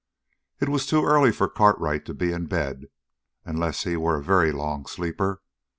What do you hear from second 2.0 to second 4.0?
to be in bed, unless he